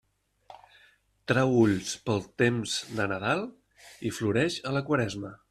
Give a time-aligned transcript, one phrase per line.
[1.31, 3.45] Trau ulls pel temps de Nadal
[4.11, 5.35] i floreix a la Quaresma.